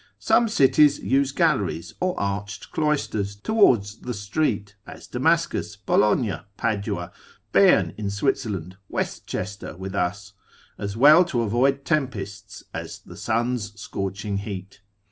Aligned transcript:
Some 0.17 0.47
cities 0.49 0.97
use 0.97 1.31
galleries, 1.31 1.93
or 1.99 2.19
arched 2.19 2.71
cloisters 2.71 3.35
towards 3.35 3.99
the 3.99 4.15
street, 4.15 4.75
as 4.87 5.05
Damascus, 5.05 5.75
Bologna, 5.75 6.37
Padua, 6.57 7.11
Berne 7.51 7.93
in 7.99 8.09
Switzerland, 8.09 8.77
Westchester 8.89 9.77
with 9.77 9.93
us, 9.93 10.33
as 10.79 10.97
well 10.97 11.23
to 11.25 11.41
avoid 11.43 11.85
tempests, 11.85 12.63
as 12.73 12.97
the 12.97 13.15
sun's 13.15 13.79
scorching 13.79 14.37
heat. 14.37 14.81